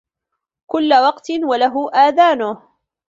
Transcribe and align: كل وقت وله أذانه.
كل 0.67 0.93
وقت 0.93 1.27
وله 1.49 1.89
أذانه. 1.95 2.61